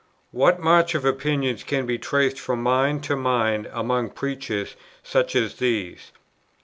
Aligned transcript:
What 0.31 0.59
march 0.59 0.95
of 0.95 1.05
opinions 1.05 1.63
can 1.63 1.85
be 1.85 1.99
traced 1.99 2.39
from 2.39 2.63
mind 2.63 3.03
to 3.03 3.15
mind 3.15 3.69
among 3.71 4.09
preachers 4.09 4.75
such 5.03 5.35
as 5.35 5.57
these? 5.57 6.11